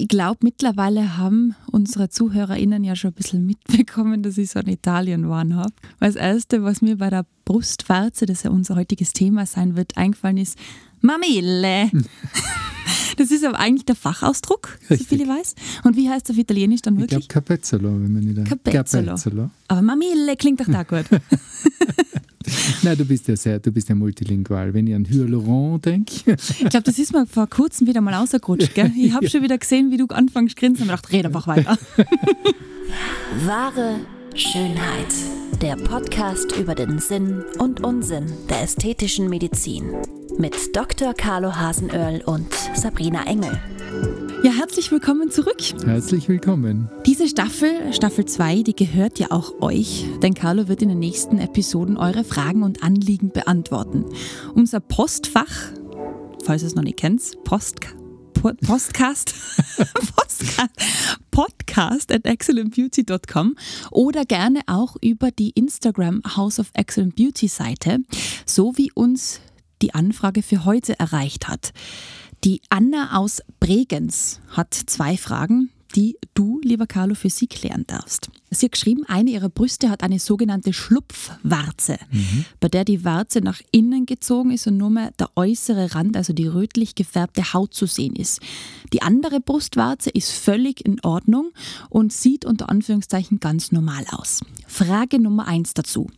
[0.00, 4.68] ich glaube, mittlerweile haben unsere ZuhörerInnen ja schon ein bisschen mitbekommen, dass ich so einen
[4.68, 5.72] Italien-Wahn habe.
[5.98, 9.96] Weil das Erste, was mir bei der Brustwarze, das ja unser heutiges Thema sein wird,
[9.96, 10.58] eingefallen ist,
[11.00, 11.90] Mamille.
[13.16, 15.54] Das ist aber eigentlich der Fachausdruck, so viel ich weiß.
[15.84, 17.20] Und wie heißt es auf Italienisch dann wirklich?
[17.20, 19.04] Ich glaube Capezzolo, wenn man nicht Capezzolo.
[19.04, 19.50] Capezzolo.
[19.68, 21.04] Aber Mamille klingt doch da gut.
[22.82, 24.72] Nein, du bist ja sehr, du bist ja multilingual.
[24.72, 26.36] Wenn ich an Hyaluron denke.
[26.36, 28.74] ich glaube, das ist mir vor kurzem wieder mal rausgerutscht.
[28.74, 28.90] Gell?
[28.96, 31.78] Ich habe schon wieder gesehen, wie du anfängst grinsen und mir gedacht, red einfach weiter.
[33.46, 34.00] Wahre
[34.34, 35.12] Schönheit.
[35.60, 39.90] Der Podcast über den Sinn und Unsinn der ästhetischen Medizin.
[40.38, 41.12] Mit Dr.
[41.12, 43.60] Carlo Hasenöhrl und Sabrina Engel.
[44.42, 45.60] Ja, herzlich willkommen zurück.
[45.84, 46.88] Herzlich willkommen.
[47.04, 51.38] Diese Staffel, Staffel 2, die gehört ja auch euch, denn Carlo wird in den nächsten
[51.38, 54.06] Episoden eure Fragen und Anliegen beantworten.
[54.54, 55.72] Unser Postfach,
[56.42, 57.80] falls ihr es noch nicht kennt, Post,
[58.32, 59.34] Postcast,
[60.16, 60.70] Postcast,
[61.30, 63.56] Podcast at excellentbeauty.com
[63.90, 67.98] oder gerne auch über die Instagram House of Excellent Beauty Seite,
[68.46, 69.40] so wie uns
[69.82, 71.74] die Anfrage für heute erreicht hat.
[72.42, 78.30] Die Anna aus Bregenz hat zwei Fragen, die du, lieber Carlo, für sie klären darfst.
[78.52, 82.44] Sie hat geschrieben, eine ihrer Brüste hat eine sogenannte Schlupfwarze, mhm.
[82.58, 86.32] bei der die Warze nach innen gezogen ist und nur mehr der äußere Rand, also
[86.32, 88.40] die rötlich gefärbte Haut zu sehen ist.
[88.92, 91.52] Die andere Brustwarze ist völlig in Ordnung
[91.90, 94.40] und sieht unter Anführungszeichen ganz normal aus.
[94.66, 96.08] Frage Nummer eins dazu.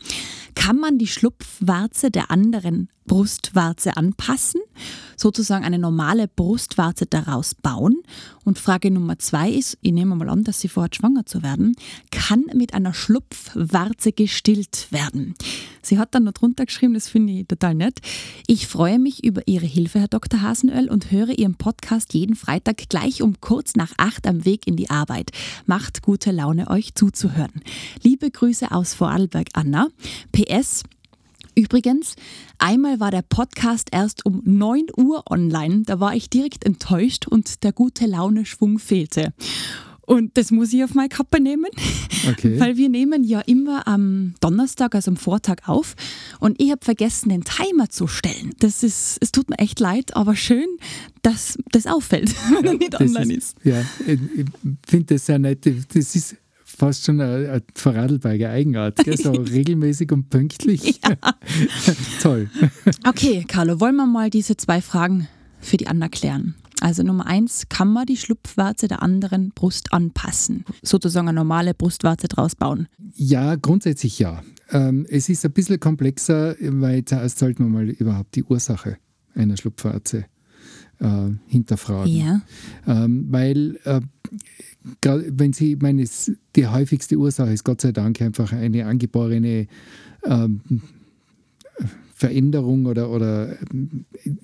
[0.54, 4.60] Kann man die Schlupfwarze der anderen Brustwarze anpassen,
[5.16, 8.02] sozusagen eine normale Brustwarze daraus bauen?
[8.44, 11.74] Und Frage Nummer zwei ist, ich nehme mal an, dass sie vorhat, schwanger zu werden,
[12.10, 12.21] kann
[12.54, 15.34] mit einer Schlupfwarze gestillt werden.
[15.82, 18.00] Sie hat dann noch drunter geschrieben, das finde ich total nett.
[18.46, 20.40] Ich freue mich über Ihre Hilfe, Herr Dr.
[20.40, 24.76] Hasenöl, und höre Ihren Podcast jeden Freitag gleich um kurz nach acht am Weg in
[24.76, 25.30] die Arbeit.
[25.66, 27.62] Macht gute Laune, euch zuzuhören.
[28.02, 29.88] Liebe Grüße aus Vorarlberg, Anna.
[30.30, 30.84] PS,
[31.54, 32.16] Übrigens,
[32.56, 35.82] einmal war der Podcast erst um 9 Uhr online.
[35.84, 39.34] Da war ich direkt enttäuscht und der gute Laune-Schwung fehlte.
[40.12, 41.70] Und das muss ich auf meine Kappe nehmen,
[42.28, 42.54] okay.
[42.60, 45.94] weil wir nehmen ja immer am Donnerstag, also am Vortag auf.
[46.38, 48.50] Und ich habe vergessen, den Timer zu stellen.
[48.58, 50.66] Das ist, es tut mir echt leid, aber schön,
[51.22, 53.64] dass das auffällt, wenn er nicht online ist, ist.
[53.64, 54.18] Ja, ich
[54.86, 55.64] finde das sehr nett.
[55.94, 59.16] Das ist fast schon eine, eine Vorarlberger Eigenart, gell?
[59.16, 61.00] so regelmäßig und pünktlich.
[62.20, 62.50] Toll.
[63.06, 65.26] Okay, Carlo, wollen wir mal diese zwei Fragen
[65.58, 66.54] für die Anna klären?
[66.82, 70.64] Also Nummer eins, kann man die Schlupfwarze der anderen Brust anpassen?
[70.82, 72.88] Sozusagen eine normale Brustwarze draus bauen?
[73.14, 74.42] Ja, grundsätzlich ja.
[74.70, 78.98] Ähm, es ist ein bisschen komplexer, weil zuerst sollten wir mal überhaupt die Ursache
[79.34, 80.24] einer Schlupfwarze
[80.98, 82.12] äh, hinterfragen.
[82.12, 82.42] Ja.
[82.88, 84.00] Ähm, weil äh,
[85.02, 86.04] wenn Sie, ich meine,
[86.56, 89.68] die häufigste Ursache ist Gott sei Dank einfach eine angeborene
[90.24, 90.60] ähm,
[92.14, 93.56] Veränderung oder, oder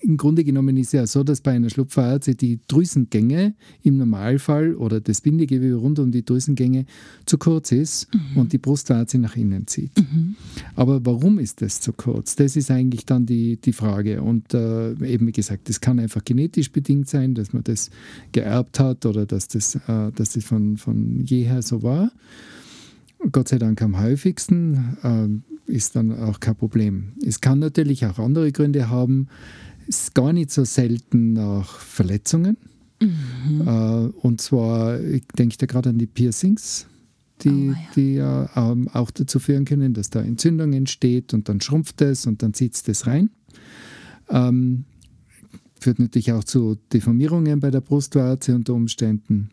[0.01, 4.75] im Grunde genommen ist es ja so, dass bei einer Schlupfwarze die Drüsengänge im Normalfall
[4.75, 6.87] oder das Bindegewebe rund um die Drüsengänge
[7.27, 8.41] zu kurz ist mhm.
[8.41, 9.97] und die Brustwarze nach innen zieht.
[9.99, 10.37] Mhm.
[10.75, 12.37] Aber warum ist das zu kurz?
[12.37, 14.23] Das ist eigentlich dann die, die Frage.
[14.23, 17.91] Und äh, eben wie gesagt, das kann einfach genetisch bedingt sein, dass man das
[18.33, 22.11] geerbt hat oder dass das, äh, dass das von, von jeher so war.
[23.33, 27.12] Gott sei Dank am häufigsten, äh, ist dann auch kein Problem.
[27.25, 29.29] Es kann natürlich auch andere Gründe haben.
[29.89, 32.56] Es ist gar nicht so selten nach Verletzungen.
[33.01, 33.61] Mhm.
[33.67, 36.87] Äh, und zwar, ich denke da gerade an die Piercings,
[37.43, 37.77] die, oh, ja.
[37.95, 42.27] die ja ähm, auch dazu führen können, dass da Entzündung entsteht und dann schrumpft es
[42.27, 43.31] und dann zieht es das rein.
[44.28, 44.84] Ähm,
[45.81, 49.51] führt natürlich auch zu Deformierungen bei der Brustwarze unter Umständen.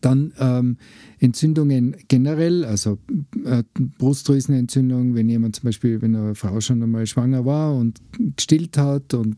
[0.00, 0.76] Dann ähm,
[1.18, 2.98] Entzündungen generell, also
[3.44, 3.62] äh,
[3.98, 8.00] Brustdrüsenentzündung, wenn jemand zum Beispiel, wenn eine Frau schon einmal schwanger war und
[8.36, 9.36] gestillt hat und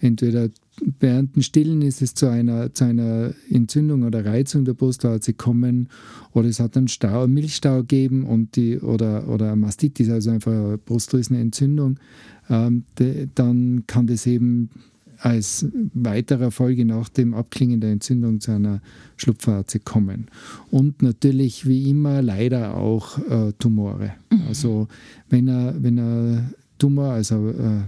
[0.00, 0.50] entweder
[0.98, 5.88] während dem Stillen ist es zu einer, zu einer Entzündung oder Reizung der Brustwarze gekommen
[6.32, 10.78] oder es hat einen Stau, Milchstau gegeben und die, oder, oder Mastitis, also einfach eine
[10.78, 11.98] Brustdrüsenentzündung,
[12.48, 14.70] ähm, de, dann kann das eben
[15.20, 18.80] als weiterer Folge nach dem Abklingen der Entzündung zu einer
[19.16, 20.26] Schlupfwarze kommen.
[20.70, 24.12] Und natürlich wie immer leider auch äh, Tumore.
[24.30, 24.42] Mhm.
[24.48, 24.88] Also
[25.28, 27.82] wenn er, wenn er Tumor, also äh,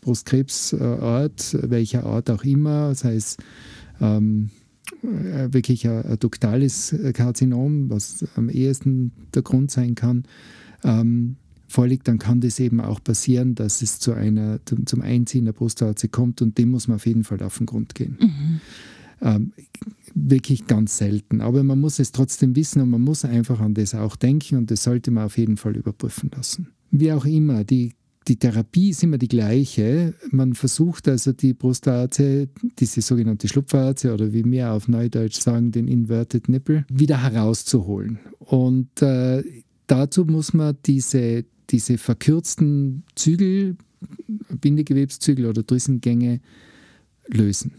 [0.00, 3.36] Brustkrebsart, welcher Art auch immer, sei es
[4.00, 4.50] ähm,
[5.02, 10.24] äh, wirklich ein, ein duktales Karzinom, was am ehesten der Grund sein kann,
[10.82, 11.36] ähm,
[11.74, 16.08] vorliegt, dann kann das eben auch passieren, dass es zu einer, zum Einziehen der Brustwarze
[16.08, 18.16] kommt und dem muss man auf jeden Fall auf den Grund gehen.
[18.20, 18.60] Mhm.
[19.20, 19.52] Ähm,
[20.14, 21.40] wirklich ganz selten.
[21.40, 24.70] Aber man muss es trotzdem wissen und man muss einfach an das auch denken und
[24.70, 26.68] das sollte man auf jeden Fall überprüfen lassen.
[26.90, 27.92] Wie auch immer, die,
[28.28, 30.14] die Therapie ist immer die gleiche.
[30.30, 32.48] Man versucht also die Brustwarze,
[32.78, 38.20] diese sogenannte Schlupfwarze oder wie wir auf Neudeutsch sagen, den Inverted Nipple, wieder herauszuholen.
[38.38, 39.42] Und äh,
[39.86, 43.76] dazu muss man diese, diese verkürzten Zügel,
[44.60, 46.40] Bindegewebszügel oder Drüsengänge
[47.28, 47.72] lösen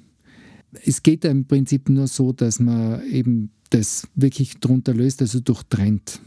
[0.83, 6.19] es geht im Prinzip nur so, dass man eben das wirklich drunter löst, also durchtrennt.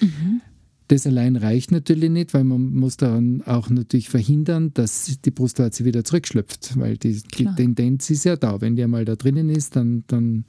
[0.00, 0.40] Mhm.
[0.88, 5.84] Das allein reicht natürlich nicht, weil man muss dann auch natürlich verhindern, dass die Brustwarze
[5.84, 8.60] wieder zurückschlüpft, weil die, die Tendenz ist ja da.
[8.62, 10.46] Wenn die einmal da drinnen ist, dann, dann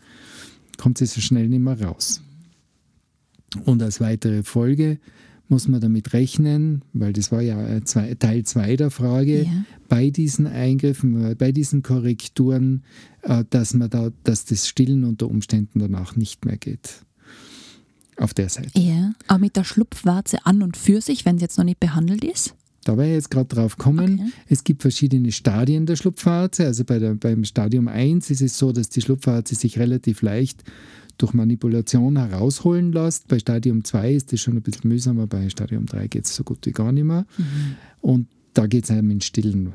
[0.78, 2.22] kommt sie so schnell nicht mehr raus.
[3.66, 5.00] Und als weitere Folge
[5.50, 9.66] muss man damit rechnen, weil das war ja Teil 2 der Frage, ja.
[9.88, 12.84] bei diesen Eingriffen, bei diesen Korrekturen,
[13.24, 17.04] äh, dass man da, dass das Stillen unter Umständen danach nicht mehr geht.
[18.18, 18.78] Auf der Seite.
[18.78, 22.24] Ja, aber mit der Schlupfwarze an und für sich, wenn sie jetzt noch nicht behandelt
[22.24, 22.54] ist?
[22.84, 24.20] Da wäre ich jetzt gerade drauf kommen.
[24.20, 24.32] Okay.
[24.48, 26.66] Es gibt verschiedene Stadien der Schlupfwarze.
[26.66, 30.64] Also bei der, beim Stadium 1 ist es so, dass die Schlupfwarze sich relativ leicht
[31.18, 33.28] durch Manipulation herausholen lässt.
[33.28, 36.44] Bei Stadium 2 ist das schon ein bisschen mühsamer, bei Stadium 3 geht es so
[36.44, 37.26] gut wie gar nicht mehr.
[37.38, 37.76] Mhm.
[38.02, 39.74] Und da geht es einem in Stillen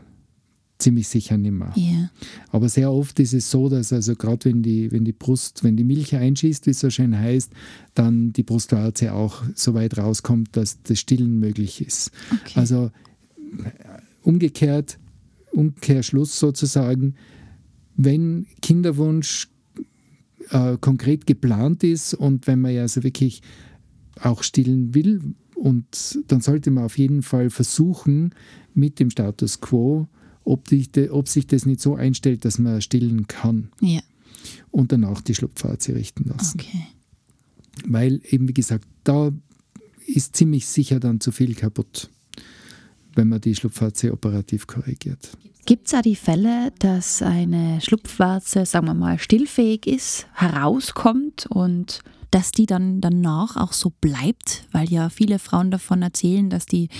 [0.78, 1.72] ziemlich sicher nicht mehr.
[1.76, 2.10] Yeah.
[2.50, 5.76] Aber sehr oft ist es so, dass also gerade wenn die, wenn die Brust, wenn
[5.76, 7.52] die Milch einschießt, wie es so schön heißt,
[7.94, 12.10] dann die Brustwarze auch so weit rauskommt, dass das Stillen möglich ist.
[12.32, 12.58] Okay.
[12.58, 12.90] Also
[14.22, 14.98] umgekehrt,
[15.52, 17.14] Umkehrschluss sozusagen,
[17.96, 19.48] wenn Kinderwunsch
[20.50, 23.42] äh, konkret geplant ist und wenn man ja so wirklich
[24.20, 28.34] auch stillen will, und dann sollte man auf jeden Fall versuchen,
[28.74, 30.08] mit dem Status quo,
[30.44, 33.70] ob, die, ob sich das nicht so einstellt, dass man stillen kann.
[33.80, 34.00] Ja.
[34.70, 36.60] Und danach die Schlupfwarze richten lassen.
[36.60, 36.86] Okay.
[37.86, 39.32] Weil eben, wie gesagt, da
[40.06, 42.10] ist ziemlich sicher dann zu viel kaputt,
[43.14, 45.30] wenn man die Schlupfwarze operativ korrigiert.
[45.66, 52.00] Gibt es auch die Fälle, dass eine Schlupfwarze, sagen wir mal, stillfähig ist, herauskommt und
[52.30, 54.66] dass die dann danach auch so bleibt?
[54.72, 56.90] Weil ja viele Frauen davon erzählen, dass die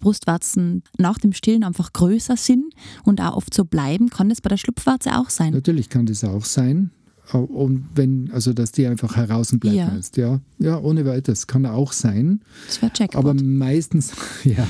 [0.00, 2.74] Brustwarzen nach dem Stillen einfach größer sind
[3.04, 4.10] und auch oft so bleiben.
[4.10, 5.52] Kann das bei der Schlupfwarze auch sein?
[5.52, 6.90] Natürlich kann das auch sein.
[7.32, 9.86] Und wenn, also dass die einfach heraus bleibt, ja.
[9.86, 10.40] meinst ja.
[10.58, 11.46] Ja, ohne weiteres.
[11.46, 12.40] Kann auch sein.
[12.66, 13.18] Das wäre Jackpot.
[13.18, 14.12] Aber meistens,
[14.44, 14.66] ja,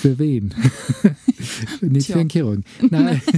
[0.00, 0.52] für wen?
[1.80, 2.14] nicht Tja.
[2.14, 2.64] für einen Chirurgen.
[2.90, 3.22] Nein.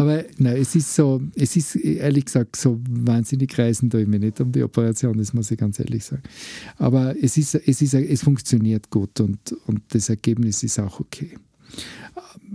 [0.00, 4.18] Aber nein, es ist so, es ist ehrlich gesagt so wahnsinnig reisend da ich mir
[4.18, 6.22] nicht um die Operation, das muss ich ganz ehrlich sagen.
[6.78, 11.36] Aber es ist, es ist, es funktioniert gut und, und das Ergebnis ist auch okay.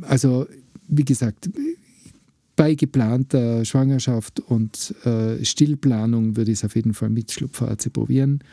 [0.02, 0.48] Also,
[0.88, 1.50] wie gesagt,
[2.56, 8.44] bei geplanter Schwangerschaft und äh, Stillplanung würde ich es auf jeden Fall mit Schlupfarze probieren.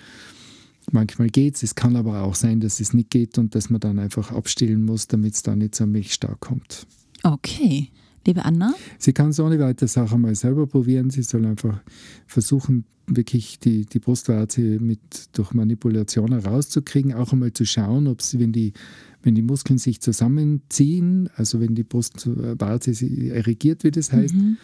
[0.90, 3.80] Manchmal geht es, es kann aber auch sein, dass es nicht geht und dass man
[3.80, 6.86] dann einfach abstillen muss, damit es da nicht so milchstark kommt.
[7.22, 7.90] Okay.
[8.28, 8.74] Liebe Anna?
[8.98, 11.08] Sie kann es ohne weitere Sachen mal selber probieren.
[11.08, 11.80] Sie soll einfach
[12.26, 15.00] versuchen, wirklich die, die Brustwarze mit,
[15.32, 18.74] durch Manipulation herauszukriegen, auch einmal zu schauen, ob sie, wenn die,
[19.22, 22.92] wenn die Muskeln sich zusammenziehen, also wenn die Brustwarze
[23.30, 24.58] erregiert, wie das heißt, mhm.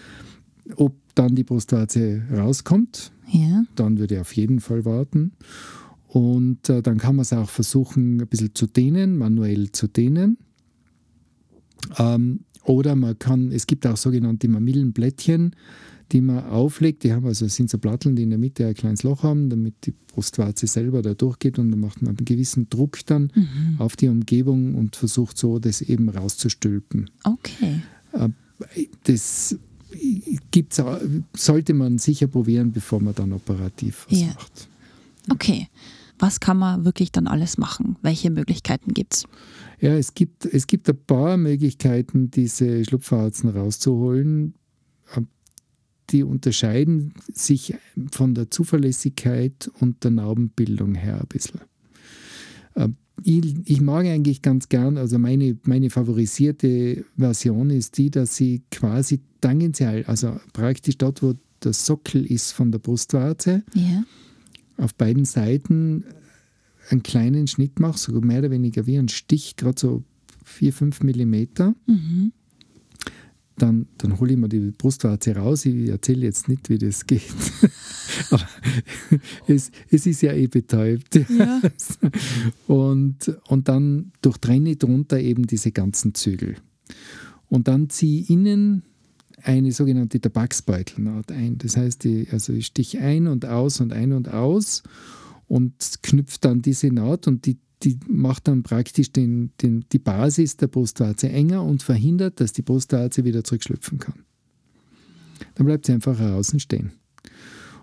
[0.77, 3.13] ob dann die Brustwarze rauskommt.
[3.33, 3.65] Ja.
[3.77, 5.33] Dann würde ich auf jeden Fall warten.
[6.07, 10.37] Und äh, dann kann man es auch versuchen, ein bisschen zu dehnen, manuell zu dehnen.
[11.97, 15.55] Ähm, oder man kann, es gibt auch sogenannte Mamillenblättchen,
[16.13, 17.05] die man auflegt.
[17.05, 19.75] Die haben also sind so Platteln, die in der Mitte ein kleines Loch haben, damit
[19.87, 23.77] die Brustwarze selber da durchgeht und dann macht man einen gewissen Druck dann mhm.
[23.79, 27.11] auf die Umgebung und versucht so, das eben rauszustülpen.
[27.25, 27.83] Okay.
[28.13, 28.29] Äh,
[29.05, 29.59] das
[30.51, 30.83] gibt's,
[31.35, 34.27] sollte man sicher probieren, bevor man dann operativ was ja.
[34.29, 34.69] macht.
[35.31, 35.69] Okay.
[36.19, 37.97] Was kann man wirklich dann alles machen?
[38.03, 39.25] Welche Möglichkeiten gibt es?
[39.81, 44.55] Ja, es gibt, es gibt ein paar Möglichkeiten, diese Schlupfwarzen rauszuholen.
[45.17, 45.29] Ähm,
[46.11, 47.75] die unterscheiden sich
[48.13, 51.61] von der Zuverlässigkeit und der Narbenbildung her ein bisschen.
[52.77, 58.37] Ähm, ich, ich, mag eigentlich ganz gern, also meine, meine favorisierte Version ist die, dass
[58.37, 64.05] sie quasi tangential, also praktisch dort, wo der Sockel ist von der Brustwarze, ja
[64.77, 66.05] auf beiden Seiten
[66.91, 70.03] einen kleinen Schnitt mache, so mehr oder weniger wie ein Stich, gerade so
[70.45, 71.75] 4, 5 Millimeter.
[71.87, 72.33] Mhm.
[73.57, 75.65] Dann, dann hole ich mir die Brustwarze raus.
[75.65, 77.23] Ich erzähle jetzt nicht, wie das geht.
[78.31, 78.49] Aber
[79.47, 81.15] es, es ist ja eh betäubt.
[81.15, 81.63] Ja.
[82.67, 86.57] und, und dann durchtrenne ich drunter eben diese ganzen Zügel.
[87.49, 88.83] Und dann ziehe ich innen
[89.45, 91.59] eine sogenannte Tabaksbeutelnaht ein.
[91.59, 94.83] Das heißt, ich, also ich stich ein und aus und ein und aus
[95.47, 100.57] und knüpfe dann diese Naht und die, die macht dann praktisch den, den, die Basis
[100.57, 104.25] der Brustwarze enger und verhindert, dass die Brustwarze wieder zurückschlüpfen kann.
[105.55, 106.93] Dann bleibt sie einfach außen stehen.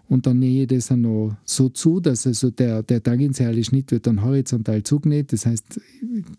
[0.08, 3.92] Und dann nähe ich das auch noch so zu, dass also der, der tangentiale Schnitt
[3.92, 5.80] wird dann horizontal zugenäht, das heißt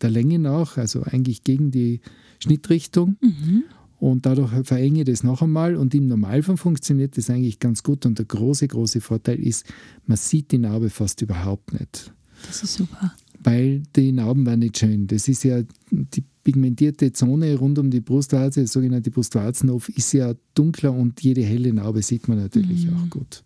[0.03, 2.01] der Länge nach, also eigentlich gegen die
[2.39, 3.17] Schnittrichtung.
[3.23, 3.65] Mhm.
[4.03, 8.05] Und dadurch verenge ich das noch einmal und im Normalfall funktioniert das eigentlich ganz gut.
[8.05, 9.65] Und der große, große Vorteil ist,
[10.07, 12.13] man sieht die Narbe fast überhaupt nicht.
[12.49, 13.15] Das ist super.
[13.45, 15.07] Weil die Narben waren nicht schön.
[15.07, 20.35] Das ist ja die pigmentierte Zone rund um die Brustwarze, der sogenannte Brustwarzenhof, ist ja
[20.55, 22.97] dunkler und jede helle Narbe sieht man natürlich Mhm.
[22.97, 23.45] auch gut.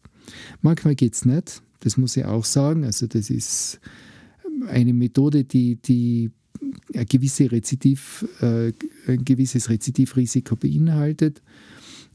[0.63, 2.85] Manchmal geht es nicht, das muss ich auch sagen.
[2.85, 3.79] Also das ist
[4.69, 6.31] eine Methode, die, die
[7.09, 8.73] gewisse Rezidiv, äh,
[9.07, 11.43] ein gewisses Rezidivrisiko beinhaltet.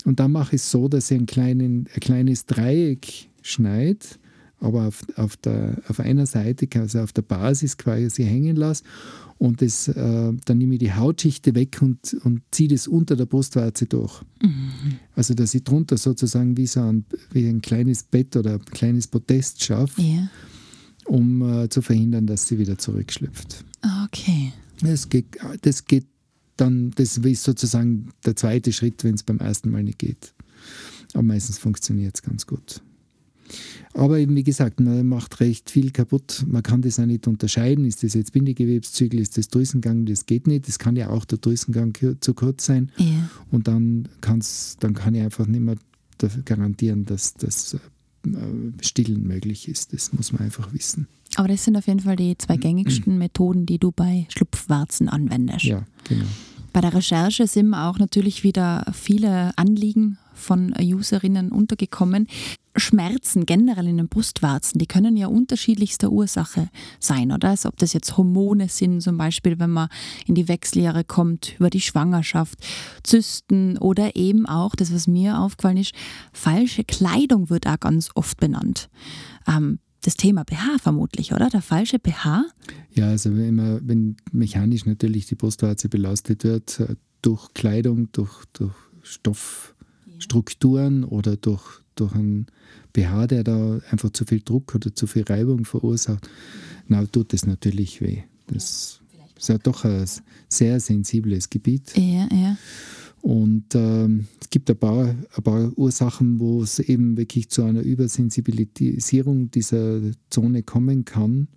[0.06, 4.00] Und dann mache ich es so, dass ich einen kleinen, ein kleines Dreieck schneide,
[4.60, 8.84] aber auf, auf, der, auf einer Seite, also auf der Basis quasi hängen lasse.
[9.38, 13.26] Und das, äh, dann nehme ich die Hautschichte weg und, und ziehe das unter der
[13.26, 14.22] Brustwarze durch.
[15.16, 19.08] Also, dass ich drunter sozusagen wie so ein, wie ein kleines Bett oder ein kleines
[19.08, 20.30] Podest schaffe, Ja.
[21.06, 23.66] um äh, zu verhindern, dass sie wieder zurückschlüpft.
[23.82, 24.54] Ah, Okay.
[24.82, 26.08] Das geht, das geht
[26.58, 30.34] dann, das ist sozusagen der zweite Schritt, wenn es beim ersten Mal nicht geht.
[31.14, 32.82] Aber meistens funktioniert es ganz gut.
[33.94, 36.46] Aber eben, wie gesagt, man macht recht viel kaputt.
[36.48, 37.86] Man kann das auch nicht unterscheiden.
[37.86, 40.06] Ist das jetzt Bindegewebszügel, ist das Drüsengang?
[40.06, 40.68] Das geht nicht.
[40.68, 42.92] Das kann ja auch der Drüsengang zu kurz sein.
[42.98, 43.30] Ja.
[43.52, 45.76] Und dann, kann's, dann kann ich einfach nicht mehr
[46.46, 47.76] garantieren, dass das
[48.82, 49.94] Stillen möglich ist.
[49.94, 51.08] Das muss man einfach wissen.
[51.36, 55.64] Aber das sind auf jeden Fall die zwei gängigsten Methoden, die du bei Schlupfwarzen anwendest.
[55.64, 56.26] Ja, genau.
[56.74, 62.28] Bei der Recherche sind auch natürlich wieder viele Anliegen von Userinnen untergekommen.
[62.76, 67.50] Schmerzen generell in den Brustwarzen, die können ja unterschiedlichster Ursache sein, oder?
[67.50, 69.90] Also ob das jetzt Hormone sind, zum Beispiel, wenn man
[70.26, 72.58] in die Wechseljahre kommt, über die Schwangerschaft,
[73.04, 75.94] Zysten oder eben auch, das was mir aufgefallen ist,
[76.32, 78.90] falsche Kleidung wird auch ganz oft benannt.
[79.48, 81.50] Ähm, das Thema BH vermutlich, oder?
[81.50, 82.46] Der falsche BH?
[82.94, 88.46] Ja, also wenn, man, wenn mechanisch natürlich die Brustwarze belastet wird, äh, durch Kleidung, durch,
[88.54, 92.48] durch Stoffstrukturen oder durch, durch einen
[92.94, 96.30] BH, der da einfach zu viel Druck oder zu viel Reibung verursacht,
[96.88, 98.24] na, tut das natürlich weh.
[98.48, 99.00] Das
[99.38, 100.06] ist ja doch ein
[100.50, 101.94] sehr sensibles Gebiet.
[101.96, 102.58] Ja, ja.
[103.22, 107.82] Und ähm, es gibt ein paar, ein paar Ursachen, wo es eben wirklich zu einer
[107.82, 110.02] Übersensibilisierung dieser
[110.32, 111.48] Zone kommen kann.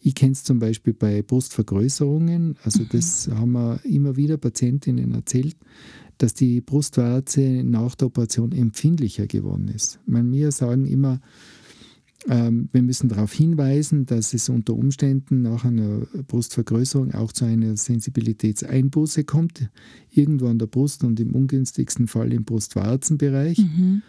[0.00, 2.56] Ich kenne es zum Beispiel bei Brustvergrößerungen.
[2.62, 5.56] Also das haben wir immer wieder Patientinnen erzählt,
[6.18, 9.98] dass die Brustwarze nach der Operation empfindlicher geworden ist.
[10.06, 11.20] Ich meine, wir sagen immer,
[12.26, 19.22] wir müssen darauf hinweisen, dass es unter Umständen nach einer Brustvergrößerung auch zu einer Sensibilitätseinbuße
[19.24, 19.70] kommt,
[20.10, 23.58] irgendwo an der Brust und im ungünstigsten Fall im Brustwarzenbereich.
[23.58, 24.02] Mhm.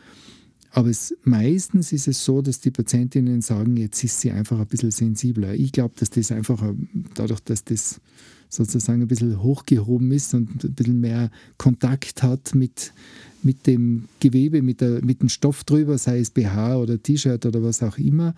[0.71, 4.67] Aber es, meistens ist es so, dass die Patientinnen sagen, jetzt ist sie einfach ein
[4.67, 5.53] bisschen sensibler.
[5.53, 8.01] Ich glaube, dass das einfach ähm, dadurch, dass das
[8.49, 12.93] sozusagen ein bisschen hochgehoben ist und ein bisschen mehr Kontakt hat mit,
[13.43, 17.63] mit dem Gewebe, mit, der, mit dem Stoff drüber, sei es BH oder T-Shirt oder
[17.63, 18.33] was auch immer,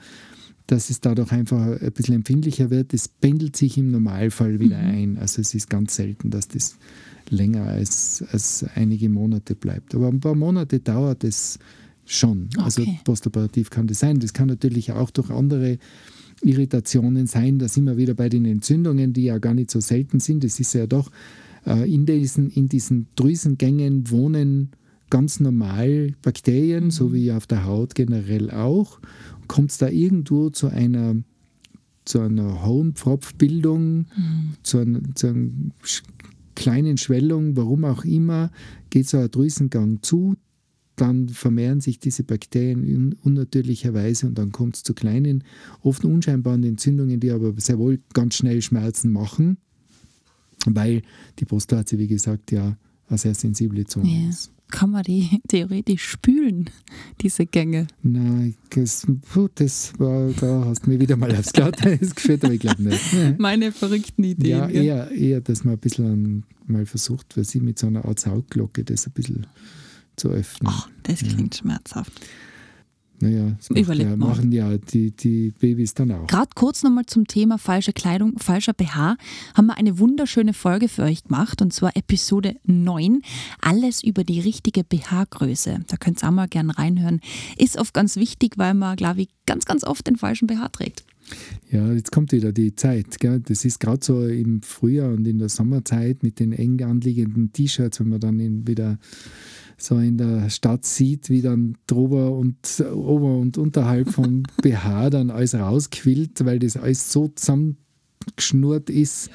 [0.68, 2.94] dass es dadurch einfach ein bisschen empfindlicher wird.
[2.94, 5.18] Es pendelt sich im Normalfall wieder ein.
[5.18, 6.76] Also es ist ganz selten, dass das
[7.30, 9.96] länger als, als einige Monate bleibt.
[9.96, 11.58] Aber ein paar Monate dauert es
[12.06, 12.50] schon.
[12.58, 13.00] Also Okay.
[13.04, 14.20] postoperativ kann das sein.
[14.20, 15.78] Das kann natürlich auch durch andere
[16.42, 20.44] Irritationen sein, dass immer wieder bei den Entzündungen, die ja gar nicht so selten sind,
[20.44, 21.12] das ist ja doch,
[21.66, 24.72] äh, in diesen, in diesen Drüsengängen wohnen
[25.10, 29.00] ganz normal Bakterien, so wie auf der Haut generell auch.
[29.48, 31.16] Kommt es da irgendwo zu einer,
[32.06, 34.06] zu einer hohen Pfropfbildung,
[34.64, 35.50] zu einer, zu einer
[36.56, 38.52] kleinen Schwellung, warum auch immer,
[38.90, 40.36] geht so ein Drüsengang zu,
[41.02, 45.44] dann vermehren sich diese Bakterien un unnatürlicherweise und dann kommt es zu kleinen,
[45.82, 49.58] oft unscheinbaren Entzündungen, die aber sehr wohl ganz schnell Schmerzen machen,
[50.66, 51.02] weil
[51.40, 52.78] die Brustwarze, wie gesagt, ja
[53.08, 54.30] eine sehr sensible Zone Ja.
[54.30, 54.52] ist.
[54.70, 56.70] Kann man die theoretisch spülen,
[57.20, 57.88] diese Gänge?
[58.04, 59.06] Nein, das,
[59.56, 63.02] das war, da hast du mir wieder mal aufs Glatteis geführt, aber ich glaube nicht.
[63.38, 64.50] Meine verrückten Ideen.
[64.50, 68.20] Ja, eher, eher, dass man ein bisschen mal versucht, weil sie mit so einer Art
[68.22, 69.46] Saugglocke das ein bisschen
[70.16, 70.72] zu öffnen.
[70.74, 72.12] Ach, das klingt schmerzhaft.
[73.22, 76.26] Naja, das macht ja, machen ja die, die Babys dann auch.
[76.26, 79.16] Gerade kurz nochmal zum Thema falsche Kleidung, falscher BH,
[79.54, 83.22] haben wir eine wunderschöne Folge für euch gemacht und zwar Episode 9,
[83.62, 85.82] alles über die richtige BH-Größe.
[85.88, 87.22] Da könnt ihr auch mal gern reinhören.
[87.58, 91.04] Ist oft ganz wichtig, weil man, glaube ich, ganz, ganz oft den falschen BH trägt.
[91.70, 93.20] Ja, jetzt kommt wieder die Zeit.
[93.20, 93.40] Gell?
[93.40, 98.00] Das ist gerade so im Frühjahr und in der Sommerzeit mit den eng anliegenden T-Shirts,
[98.00, 98.98] wenn man dann wieder
[99.84, 102.58] so in der Stadt sieht, wie dann drüber und
[102.94, 109.30] ober und unterhalb vom BH dann alles rausquillt, weil das alles so zusammengeschnurrt ist,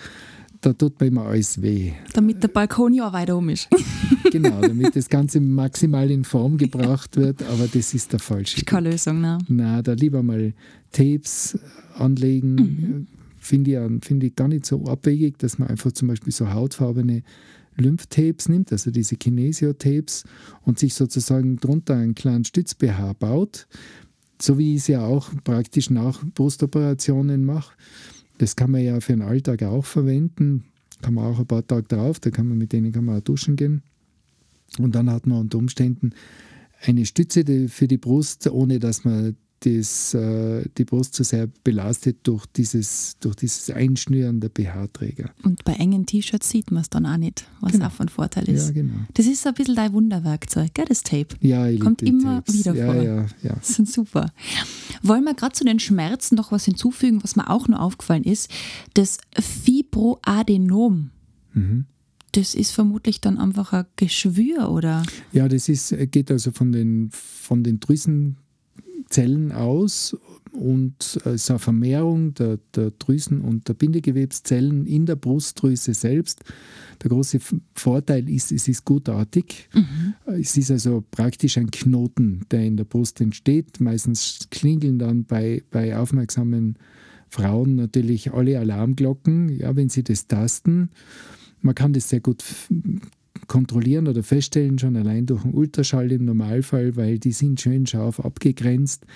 [0.61, 1.93] da tut mir immer alles weh.
[2.13, 3.69] Damit der Balkon ja weiter um ist.
[4.33, 8.67] Genau, damit das Ganze maximal in Form gebracht wird, aber das ist der falsche Weg.
[8.67, 9.39] Keine Lösung, ne?
[9.49, 10.53] Na, da lieber mal
[10.91, 11.57] Tapes
[11.97, 13.07] anlegen.
[13.39, 17.23] Finde ich, finde ich gar nicht so abwegig, dass man einfach zum Beispiel so hautfarbene
[17.77, 20.25] Lymphtapes nimmt, also diese Kinesio-Tapes,
[20.63, 23.67] und sich sozusagen drunter einen kleinen Stütz-BH baut,
[24.41, 27.75] so wie ich es ja auch praktisch nach Brustoperationen mache.
[28.39, 30.65] Das kann man ja für den Alltag auch verwenden.
[31.03, 33.25] Kann man auch ein paar Tage drauf, da kann man mit denen kann man auch
[33.25, 33.83] duschen gehen.
[34.79, 36.13] Und dann hat man unter Umständen
[36.83, 42.19] eine Stütze für die Brust, ohne dass man das, äh, die Brust zu sehr belastet
[42.25, 45.31] durch dieses, durch dieses Einschnüren der BH-Träger.
[45.45, 47.87] Und bei engen T-Shirts sieht man es dann auch nicht, was Genau.
[47.87, 48.67] auch von Vorteil ist.
[48.69, 48.95] Ja, genau.
[49.15, 51.29] Das ist so ein bisschen dein Wunderwerkzeug, gell, das Tape.
[51.41, 52.59] Ja, ich Kommt immer Tapes.
[52.59, 53.03] wieder ja, vor.
[53.03, 53.55] Ja, ja.
[53.55, 54.31] Das sind super.
[55.03, 58.51] Wollen wir gerade zu den Schmerzen noch was hinzufügen, was mir auch noch aufgefallen ist?
[58.95, 61.11] Das Fibroadenom.
[61.55, 61.87] Mhm.
[62.33, 65.03] Das ist vermutlich dann einfach ein Geschwür, oder?
[65.33, 67.81] Ja, das ist, geht also von den, von den
[69.07, 70.17] Drüsenzellen aus
[70.53, 76.45] und es ist eine Vermehrung der, der Drüsen und der Bindegewebszellen in der Brustdrüse selbst.
[77.03, 77.41] Der große
[77.75, 79.69] Vorteil ist, es ist gutartig.
[80.27, 83.81] Es ist also praktisch ein Knoten, der in der Brust entsteht.
[83.81, 86.79] Meistens klingeln dann bei, bei aufmerksamen
[87.29, 90.91] Frauen natürlich alle Alarmglocken, ja, wenn sie das tasten.
[91.61, 92.43] Man kann das sehr gut
[93.47, 98.21] kontrollieren oder feststellen, schon allein durch einen Ultraschall im Normalfall, weil die sind schön scharf
[98.21, 99.07] abgegrenzt.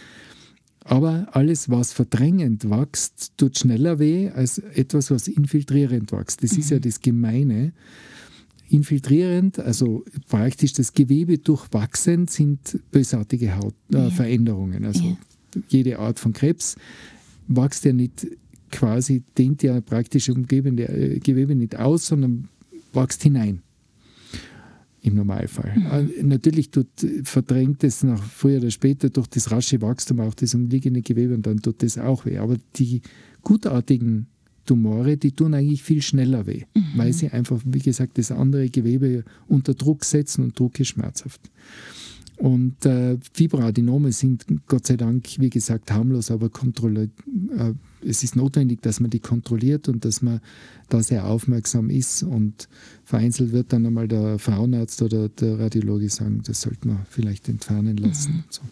[0.85, 6.43] Aber alles, was verdrängend wächst, tut schneller weh als etwas, was infiltrierend wächst.
[6.43, 7.73] Das ist ja das Gemeine.
[8.71, 14.85] Infiltrierend, also praktisch das Gewebe durchwachsend, sind bösartige Hautveränderungen.
[14.85, 15.17] also Ja.
[15.69, 16.77] jede Art von Krebs
[17.49, 18.29] wächst ja nicht
[18.71, 22.49] quasi, dehnt ja praktisch umgebende äh, Gewebe nicht aus, sondern
[22.93, 23.63] wächst hinein.
[25.03, 25.73] Im Normalfall.
[25.91, 26.89] Äh, Natürlich tut,
[27.25, 31.47] verdrängt es nach früher oder später durch das rasche Wachstum auch das umliegende Gewebe und
[31.47, 32.39] dann tut das auch weh.
[32.39, 33.01] Aber die
[33.43, 34.27] gutartigen
[34.67, 36.65] Tumore, die tun eigentlich viel schneller weh,
[36.97, 41.41] weil sie einfach, wie gesagt, das andere Gewebe unter Druck setzen und Druck ist schmerzhaft.
[42.37, 47.11] Und äh, Fibroadenome sind Gott sei Dank, wie gesagt, harmlos, aber kontrolliert.
[47.57, 47.73] Äh,
[48.05, 50.41] es ist notwendig, dass man die kontrolliert und dass man
[50.89, 52.23] da sehr aufmerksam ist.
[52.23, 52.69] Und
[53.05, 57.97] vereinzelt wird dann einmal der Frauenarzt oder der Radiologe sagen, das sollte man vielleicht entfernen
[57.97, 58.45] lassen.
[58.45, 58.63] und So.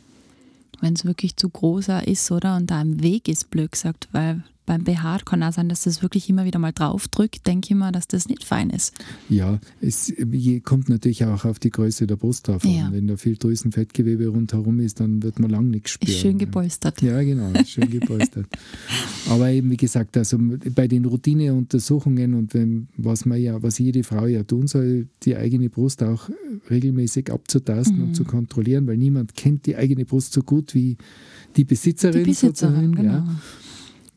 [0.81, 2.57] Wenn es wirklich zu großer ist, oder?
[2.57, 6.03] Und da im Weg ist, blöd gesagt, weil beim BH kann auch sein, dass das
[6.03, 8.95] wirklich immer wieder mal draufdrückt, denke ich mal, dass das nicht fein ist.
[9.29, 12.87] Ja, es je- kommt natürlich auch auf die Größe der Brust drauf Ja.
[12.87, 12.93] an.
[12.93, 16.13] Wenn da viel Drüsenfettgewebe rundherum ist, dann wird man lang nichts spüren.
[16.13, 16.45] Ist schön ja.
[16.45, 17.03] gepolstert.
[17.03, 18.47] Ja, genau, schön gepolstert.
[19.31, 20.39] Aber eben, wie gesagt, also
[20.75, 25.37] bei den Routineuntersuchungen und wenn, was man ja, was jede Frau ja tun soll, die
[25.37, 26.29] eigene Brust auch
[26.71, 28.03] regelmäßig abzutasten Mhm.
[28.05, 30.97] und zu kontrollieren, weil niemand kennt die eigene Brust so gut wie
[31.57, 32.25] die Besitzerin.
[32.25, 33.13] Die Besitzerin, sozusagen, genau.
[33.13, 33.41] ja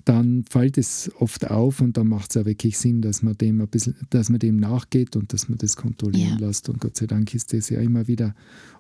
[0.06, 3.62] dann fällt es oft auf und dann macht es auch wirklich Sinn, dass man dem
[3.62, 6.48] ein bisschen, dass man dem nachgeht und dass man das kontrollieren Ja.
[6.48, 6.70] lässt.
[6.70, 8.34] Und Gott sei Dank ist das ja immer wieder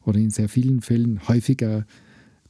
[0.05, 1.86] oder in sehr vielen Fällen häufiger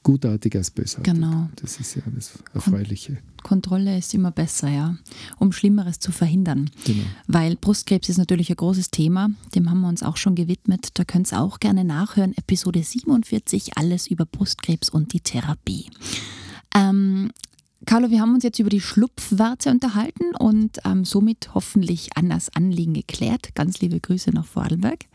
[0.03, 1.13] gutartig als bösartig.
[1.13, 1.47] Genau.
[1.57, 3.19] Das ist ja das Erfreuliche.
[3.43, 4.97] Kontrolle ist immer besser, ja,
[5.37, 6.71] um Schlimmeres zu verhindern.
[6.85, 7.03] Genau.
[7.27, 10.89] Weil Brustkrebs ist natürlich ein großes Thema, dem haben wir uns auch schon gewidmet.
[10.95, 12.33] Da könnt ihr auch gerne nachhören.
[12.35, 15.91] Episode 47, alles über Brustkrebs und die Therapie.
[16.75, 17.29] Ähm,
[17.85, 22.93] Carlo, wir haben uns jetzt über die Schlupfwarze unterhalten und ähm, somit hoffentlich Annas Anliegen
[22.93, 23.55] geklärt.
[23.55, 25.05] Ganz liebe Grüße nach Vorarlberg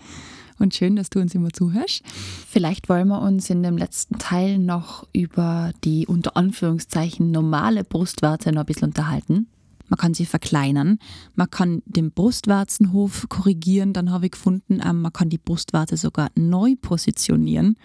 [0.58, 2.02] und schön, dass du uns immer zuhörst.
[2.48, 8.50] Vielleicht wollen wir uns in dem letzten Teil noch über die unter Anführungszeichen normale Brustwarze
[8.50, 9.46] noch ein bisschen unterhalten.
[9.88, 10.98] Man kann sie verkleinern,
[11.36, 16.30] man kann den Brustwarzenhof korrigieren, dann habe ich gefunden, ähm, man kann die Brustwarze sogar
[16.34, 17.76] neu positionieren.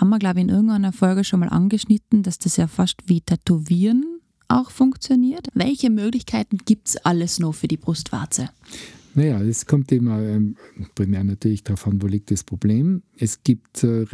[0.00, 3.20] Haben wir, glaube ich, in irgendeiner Folge schon mal angeschnitten, dass das ja fast wie
[3.20, 4.04] Tätowieren
[4.48, 5.48] auch funktioniert.
[5.54, 8.50] Welche Möglichkeiten gibt es alles noch für die Brustwarze?
[9.14, 10.56] Naja, es kommt immer ähm,
[10.94, 13.02] primär natürlich darauf an, wo liegt das Problem.
[13.18, 14.06] Es gibt äh,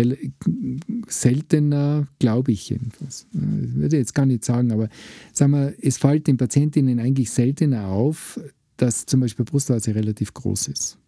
[1.07, 3.27] seltener, glaube ich jedenfalls.
[3.33, 4.89] Ich würde jetzt gar nicht sagen, aber
[5.33, 8.41] sagen wir, es fällt den Patientinnen eigentlich seltener auf,
[8.77, 10.99] dass zum Beispiel Brustwarze relativ groß ist.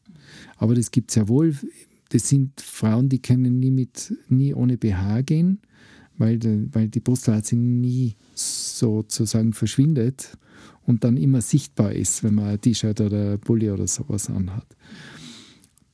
[0.56, 1.56] Aber das gibt es ja wohl.
[2.10, 5.60] Das sind Frauen, die können nie, mit, nie ohne BH gehen,
[6.18, 6.38] weil,
[6.72, 10.36] weil die Brustwarze nie sozusagen verschwindet
[10.86, 14.66] und dann immer sichtbar ist, wenn man ein T-Shirt oder ein Pulli oder sowas anhat.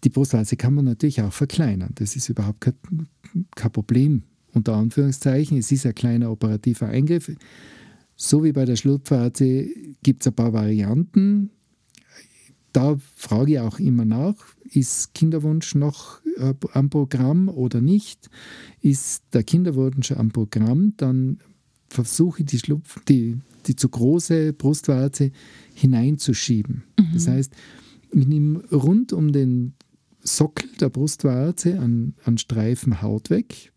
[0.05, 1.93] Die Brustwarze kann man natürlich auch verkleinern.
[1.95, 2.75] Das ist überhaupt kein,
[3.55, 5.59] kein Problem, unter Anführungszeichen.
[5.59, 7.31] Es ist ein kleiner operativer Eingriff.
[8.15, 9.69] So wie bei der Schlupfwarze
[10.03, 11.51] gibt es ein paar Varianten
[12.77, 14.37] da frage ich auch immer nach,
[14.71, 18.31] ist Kinderwunsch noch äh, am Programm oder nicht?
[18.81, 21.39] Ist der Kinderwunsch am Programm, dann
[21.89, 25.31] versuche ich die, Schlupf, die, die zu große Brustwarze
[25.75, 26.85] hineinzuschieben.
[26.99, 27.07] Mhm.
[27.15, 27.53] Das heißt,
[28.13, 29.75] ich nehme rund um den
[30.23, 33.73] Sockel der Brustwarze an, an Streifen Haut weg,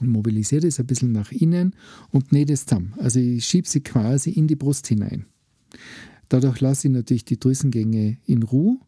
[0.00, 1.74] mobilisiere das ein bisschen nach innen
[2.10, 2.94] und nähe das zusammen.
[2.98, 5.26] Also ich schiebe sie quasi in die Brust hinein.
[6.28, 8.78] Dadurch lasse ich natürlich die Drüsengänge in Ruhe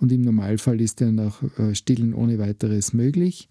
[0.00, 3.48] und im Normalfall ist der nach äh, Stillen ohne weiteres möglich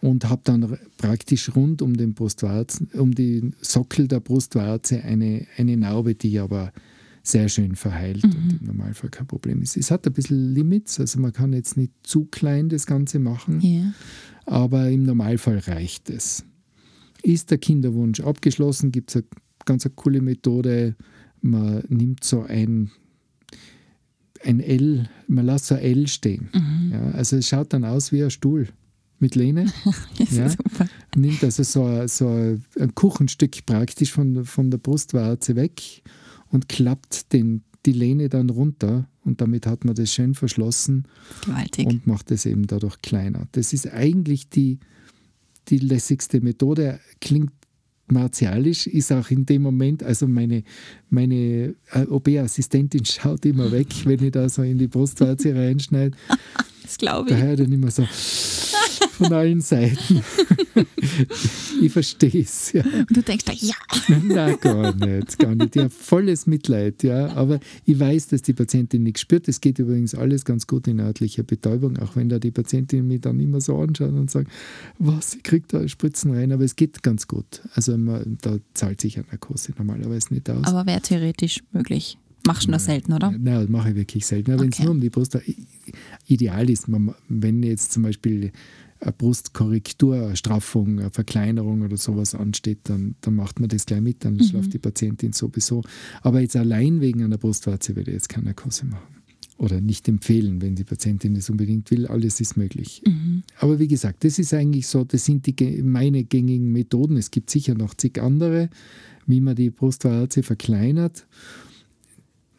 [0.00, 5.76] und habe dann praktisch rund um den Brustwarzen, um den Sockel der Brustwarze eine, eine
[5.76, 6.72] Narbe, die aber
[7.22, 8.32] sehr schön verheilt mhm.
[8.32, 9.76] und im Normalfall kein Problem ist.
[9.76, 13.62] Es hat ein bisschen Limits, also man kann jetzt nicht zu klein das Ganze machen,
[13.62, 13.94] yeah.
[14.44, 16.44] aber im Normalfall reicht es.
[17.22, 19.24] Ist der Kinderwunsch abgeschlossen, gibt es eine
[19.64, 20.96] ganz eine coole Methode,
[21.40, 22.90] man nimmt so ein,
[24.44, 26.50] ein L, man lässt so ein L stehen.
[26.52, 26.92] Mhm.
[26.92, 28.68] Ja, also es schaut dann aus wie ein Stuhl
[29.18, 29.72] mit Lehne.
[30.30, 30.50] ja,
[31.16, 36.02] nimmt also so, so ein Kuchenstück praktisch von, von der Brustwarze weg
[36.50, 41.04] und klappt den, die Lehne dann runter und damit hat man das schön verschlossen
[41.44, 41.86] Gewaltig.
[41.86, 43.48] und macht es eben dadurch kleiner.
[43.52, 44.78] Das ist eigentlich die,
[45.68, 47.52] die lässigste Methode, klingt
[48.06, 50.62] martialisch ist auch in dem Moment, also meine,
[51.10, 56.16] meine äh, OB-Assistentin schaut immer weg, wenn ich da so in die Brustwarze reinschneide.
[56.84, 57.34] Das glaube ich.
[57.34, 58.06] Da hört dann immer so
[59.14, 60.22] von allen Seiten.
[61.80, 62.72] ich verstehe es.
[62.72, 62.82] Ja.
[62.82, 63.74] Und du denkst, ja.
[64.22, 65.76] Nein, gar nicht, gar nicht.
[65.76, 67.28] Ja, volles Mitleid, ja.
[67.34, 69.48] Aber ich weiß, dass die Patientin nichts spürt.
[69.48, 73.20] Es geht übrigens alles ganz gut in örtlicher Betäubung, auch wenn da die Patientin mich
[73.20, 74.50] dann immer so anschaut und sagt,
[74.98, 77.62] was, sie kriegt da Spritzen rein, aber es geht ganz gut.
[77.74, 80.66] Also man, da zahlt sich eine Narkose normalerweise nicht aus.
[80.66, 82.18] Aber wäre theoretisch möglich.
[82.46, 83.30] Machst du nur selten, oder?
[83.30, 84.58] Nein, das mache ich wirklich selten.
[84.58, 85.38] Wenn es nur um die Brust
[86.26, 86.86] ideal ist,
[87.28, 88.52] wenn jetzt zum Beispiel
[89.12, 94.34] Brustkorrektur, Straffung, eine Verkleinerung oder sowas ansteht, dann, dann macht man das gleich mit, dann
[94.34, 94.44] mhm.
[94.44, 95.82] schläft die Patientin sowieso.
[96.22, 99.14] Aber jetzt allein wegen einer Brustwarze würde ich jetzt keine Narkose machen.
[99.56, 102.06] Oder nicht empfehlen, wenn die Patientin es unbedingt will.
[102.06, 103.02] Alles ist möglich.
[103.06, 103.44] Mhm.
[103.60, 107.16] Aber wie gesagt, das ist eigentlich so, das sind die, meine gängigen Methoden.
[107.16, 108.68] Es gibt sicher noch zig andere,
[109.26, 111.26] wie man die Brustwarze verkleinert.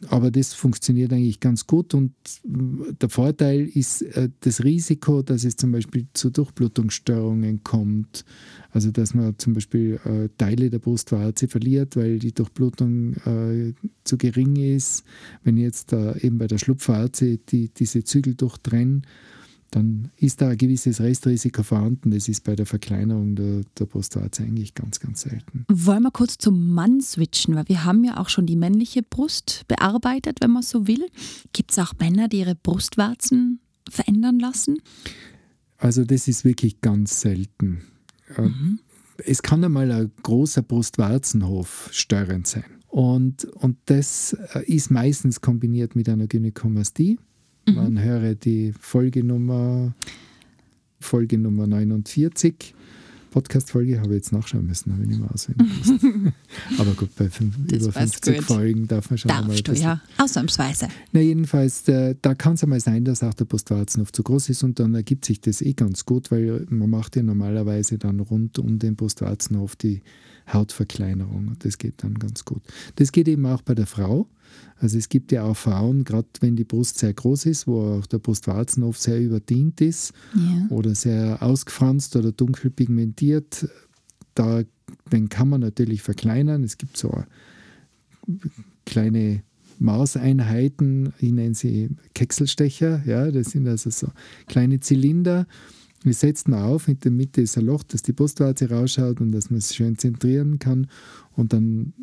[0.10, 2.14] Aber das funktioniert eigentlich ganz gut und
[2.44, 8.26] der Vorteil ist äh, das Risiko, dass es zum Beispiel zu Durchblutungsstörungen kommt.
[8.72, 14.18] Also dass man zum Beispiel äh, Teile der Brustwarze verliert, weil die Durchblutung äh, zu
[14.18, 15.04] gering ist.
[15.44, 19.04] Wenn jetzt eben bei der Schlupfwarze die, diese Zügel durchtrennen,
[19.76, 22.12] dann ist da ein gewisses Restrisiko vorhanden.
[22.12, 25.66] Das ist bei der Verkleinerung der, der Brustwarze eigentlich ganz, ganz selten.
[25.68, 29.66] Wollen wir kurz zum Mann switchen, weil wir haben ja auch schon die männliche Brust
[29.68, 31.06] bearbeitet, wenn man so will.
[31.52, 33.60] Gibt es auch Männer, die ihre Brustwarzen
[33.90, 34.78] verändern lassen?
[35.78, 37.82] Also das ist wirklich ganz selten.
[38.38, 38.80] Äh, mhm.
[39.18, 42.64] Es kann einmal ein großer Brustwarzenhof störend sein.
[42.88, 47.20] Und, und das äh, ist meistens kombiniert mit einer Gynäkomastie.
[47.68, 47.76] Mhm.
[47.76, 49.94] Man höre die Folgenummer,
[51.00, 52.74] Folgenummer 49.
[53.36, 55.68] Podcast-Folge habe ich jetzt nachschauen müssen, habe ich nicht mehr auswendig
[56.78, 58.46] Aber gut, bei fünf, über 50 gut.
[58.46, 59.62] Folgen darf man schon Darfst mal.
[59.62, 60.88] Du, ja, ausnahmsweise.
[61.12, 64.64] Na, jedenfalls, der, da kann es einmal sein, dass auch der Brustwarzenhof zu groß ist
[64.64, 68.58] und dann ergibt sich das eh ganz gut, weil man macht ja normalerweise dann rund
[68.58, 70.02] um den Brustwarzenhof die
[70.52, 72.62] Hautverkleinerung und das geht dann ganz gut.
[72.96, 74.28] Das geht eben auch bei der Frau.
[74.78, 78.06] Also es gibt ja auch Frauen, gerade wenn die Brust sehr groß ist, wo auch
[78.06, 80.68] der Brustwarzenhof sehr überdient ist ja.
[80.70, 83.68] oder sehr ausgefranst oder dunkel pigmentiert,
[84.34, 84.64] da
[85.12, 86.64] den kann man natürlich verkleinern.
[86.64, 87.24] Es gibt so
[88.86, 89.44] kleine
[89.80, 94.08] Maßeinheiten, ich nenne sie Kekselstecher, ja, das sind also so
[94.48, 95.48] kleine Zylinder.
[96.04, 99.50] Wir setzen auf, in der Mitte ist ein Loch, dass die Brustwarze rausschaut und dass
[99.50, 100.88] man es schön zentrieren kann.
[101.36, 101.94] Und dann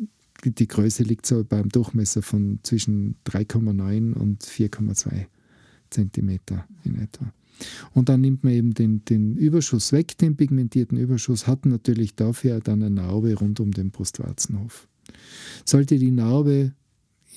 [0.45, 5.25] die Größe liegt so beim Durchmesser von zwischen 3,9 und 4,2
[5.89, 7.31] Zentimeter in etwa.
[7.93, 12.59] Und dann nimmt man eben den, den Überschuss weg, den pigmentierten Überschuss, hat natürlich dafür
[12.59, 14.87] dann eine Narbe rund um den Brustwarzenhof.
[15.65, 16.73] Sollte die Narbe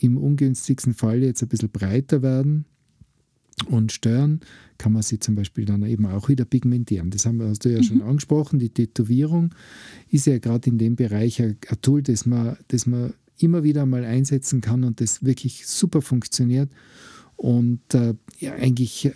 [0.00, 2.64] im ungünstigsten Fall jetzt ein bisschen breiter werden
[3.64, 4.40] und stören,
[4.78, 7.10] kann man sie zum Beispiel dann eben auch wieder pigmentieren.
[7.10, 7.84] Das haben wir, hast du ja mhm.
[7.84, 8.58] schon angesprochen.
[8.58, 9.54] Die Tätowierung
[10.10, 13.86] ist ja gerade in dem Bereich ein, ein Tool, das man, das man immer wieder
[13.86, 16.70] mal einsetzen kann und das wirklich super funktioniert
[17.36, 19.10] und äh, ja, eigentlich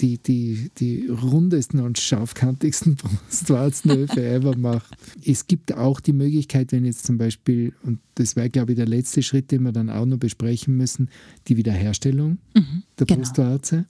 [0.00, 4.96] die, die, die rundesten und scharfkantigsten Brustwarzenhöfe ever macht.
[5.24, 8.86] Es gibt auch die Möglichkeit, wenn jetzt zum Beispiel, und das wäre, glaube ich, der
[8.86, 11.08] letzte Schritt, den wir dann auch noch besprechen müssen,
[11.48, 13.20] die Wiederherstellung mhm, der genau.
[13.20, 13.86] Brustwarze.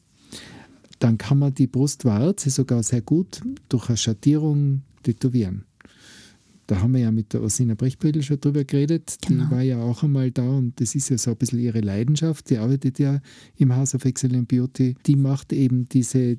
[0.99, 5.65] Dann kann man die Brustwarze sogar sehr gut durch eine Schattierung tätowieren.
[6.67, 9.17] Da haben wir ja mit der Osina Brechbüttel schon drüber geredet.
[9.27, 9.45] Genau.
[9.45, 12.49] Die war ja auch einmal da und das ist ja so ein bisschen ihre Leidenschaft.
[12.51, 13.21] Die arbeitet ja
[13.57, 14.97] im House of Excellent Beauty.
[15.07, 16.39] Die macht eben diese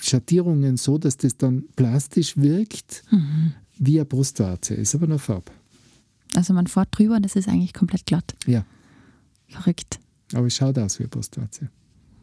[0.00, 3.54] Schattierungen so, dass das dann plastisch wirkt mhm.
[3.78, 4.74] wie eine Brustwarze.
[4.74, 5.52] Ist aber noch Farbe.
[6.34, 8.34] Also man fährt drüber und das ist eigentlich komplett glatt.
[8.46, 8.64] Ja.
[9.48, 10.00] Verrückt.
[10.32, 11.68] Aber es schaut aus wie eine Brustwarze.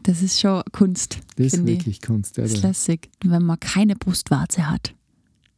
[0.03, 1.19] Das ist schon Kunst.
[1.35, 2.01] Das ist wirklich ich.
[2.01, 2.37] Kunst.
[2.37, 3.09] Ja, das ist lässig.
[3.23, 4.95] Wenn man keine Brustwarze hat,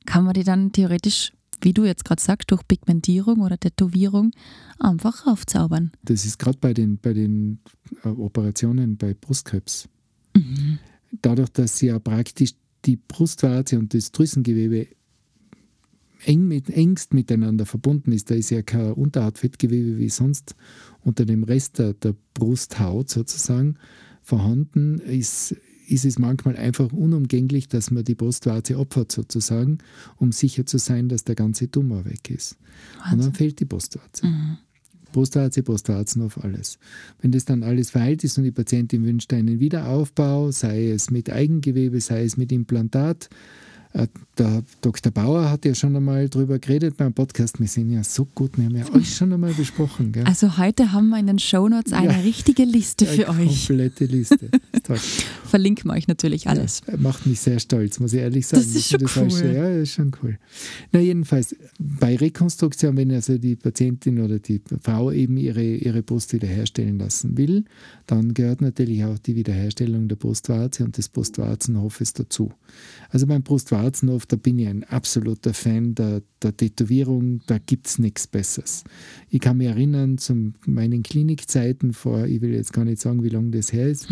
[0.05, 1.31] kann man die dann theoretisch
[1.61, 4.31] wie du jetzt gerade sagst, durch Pigmentierung oder Tätowierung
[4.79, 5.91] einfach aufzaubern.
[6.03, 7.59] Das ist gerade bei den, bei den
[8.03, 9.87] äh, Operationen bei Brustkrebs.
[10.35, 10.79] Mhm.
[11.21, 12.53] Dadurch, dass ja praktisch
[12.85, 14.87] die Brustwarze und das Drüsengewebe
[16.25, 20.55] eng mit, engst miteinander verbunden ist, da ist ja kein Unterhautfettgewebe wie sonst
[21.03, 23.77] unter dem Rest der, der Brusthaut sozusagen
[24.21, 25.55] vorhanden, ist,
[25.91, 29.79] ist es manchmal einfach unumgänglich, dass man die Brustwarze opfert sozusagen,
[30.17, 32.57] um sicher zu sein, dass der ganze Tumor weg ist.
[32.97, 33.13] Wahnsinn.
[33.13, 34.25] Und dann fehlt die Brustwarze.
[34.25, 34.57] Mhm.
[35.11, 36.79] Brustwarze, Brustwarzenhof, alles.
[37.21, 41.29] Wenn das dann alles verheilt ist und die Patientin wünscht einen Wiederaufbau, sei es mit
[41.29, 43.29] Eigengewebe, sei es mit Implantat,
[43.93, 45.11] der Dr.
[45.11, 47.59] Bauer hat ja schon einmal darüber geredet beim Podcast.
[47.59, 50.11] Wir sind ja so gut, wir haben ja alles schon einmal besprochen.
[50.11, 50.23] Gell?
[50.23, 53.67] Also heute haben wir in den Shownotes eine ja, richtige Liste für eine euch.
[53.67, 54.49] Komplette Liste.
[55.45, 56.81] Verlinken wir euch natürlich alles.
[56.87, 58.63] Ja, macht mich sehr stolz, muss ich ehrlich sagen.
[58.63, 59.53] Das ist schon das cool.
[59.53, 60.37] ja, das ist schon cool.
[60.91, 66.33] Na jedenfalls, bei Rekonstruktion, wenn also die Patientin oder die Frau eben ihre, ihre Brust
[66.33, 67.65] wiederherstellen lassen will,
[68.07, 72.51] dann gehört natürlich auch die Wiederherstellung der Brustwarze und des Brustwarzenhofes dazu.
[73.09, 73.43] Also beim
[73.81, 78.83] Brustwarzenhof, da bin ich ein absoluter Fan der, der Tätowierung, da gibt es nichts Besseres.
[79.29, 83.29] Ich kann mich erinnern zu meinen Klinikzeiten vor, ich will jetzt gar nicht sagen, wie
[83.29, 84.07] lange das her ist,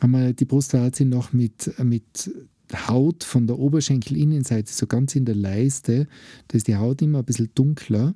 [0.00, 2.30] haben wir die Brustwarze noch mit, mit
[2.88, 6.08] Haut von der Oberschenkelinnenseite, so ganz in der Leiste,
[6.48, 8.14] da ist die Haut immer ein bisschen dunkler.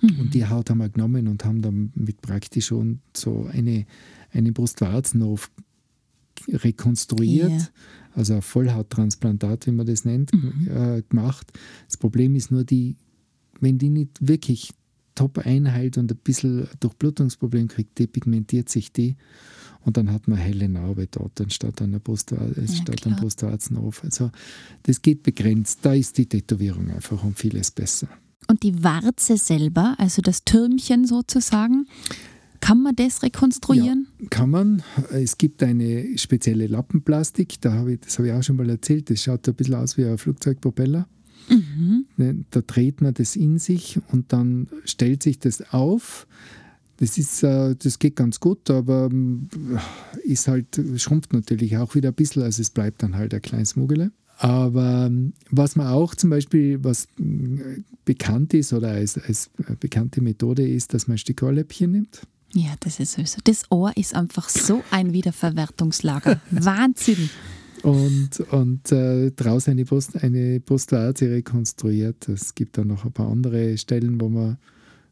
[0.00, 0.20] Mhm.
[0.20, 3.84] Und die Haut haben wir genommen und haben dann mit praktisch schon so eine,
[4.32, 5.50] einen Brustwarzenhof
[6.48, 7.50] rekonstruiert.
[7.50, 7.68] Yeah
[8.14, 10.68] also ein Vollhauttransplantat, wie man das nennt, mhm.
[10.68, 11.52] äh, gemacht.
[11.86, 12.96] Das Problem ist nur, die,
[13.60, 14.72] wenn die nicht wirklich
[15.14, 19.16] top einheilt und ein bisschen Durchblutungsproblem kriegt, depigmentiert sich die
[19.82, 24.04] und dann hat man helle Narbe dort anstatt einer Brustwarze, ja, statt einem Brustwarzenhof.
[24.04, 24.30] Also
[24.82, 25.80] das geht begrenzt.
[25.82, 28.08] Da ist die Tätowierung einfach um vieles besser.
[28.46, 31.86] Und die Warze selber, also das Türmchen sozusagen,
[32.60, 34.06] kann man das rekonstruieren?
[34.20, 34.82] Ja, kann man.
[35.10, 39.10] Es gibt eine spezielle Lappenplastik, da habe ich, das habe ich auch schon mal erzählt,
[39.10, 41.08] das schaut ein bisschen aus wie ein Flugzeugpropeller.
[41.48, 42.06] Mhm.
[42.16, 46.26] Ne, da dreht man das in sich und dann stellt sich das auf.
[46.98, 52.10] Das, ist, äh, das geht ganz gut, aber äh, ist halt, schrumpft natürlich auch wieder
[52.10, 54.12] ein bisschen, also es bleibt dann halt ein kleines Muggele.
[54.36, 60.20] Aber ähm, was man auch zum Beispiel, was äh, bekannt ist oder als, als bekannte
[60.20, 63.38] Methode ist, dass man ein Stück Ohrläppchen nimmt ja, das ist süß.
[63.44, 66.40] Das Ohr ist einfach so ein Wiederverwertungslager.
[66.50, 67.30] Wahnsinn!
[67.82, 72.28] Und, und äh, draußen eine, Post, eine Postwarze rekonstruiert.
[72.28, 74.58] Es gibt dann noch ein paar andere Stellen, wo man ein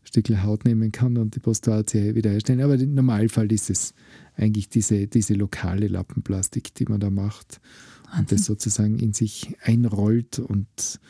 [0.05, 2.61] Stückchen Haut nehmen kann und die Postwarze wiederherstellen.
[2.61, 3.94] Aber im Normalfall ist es
[4.37, 7.61] eigentlich diese, diese lokale Lappenplastik, die man da macht
[8.05, 8.20] Wahnsinn.
[8.20, 11.01] und das sozusagen in sich einrollt und,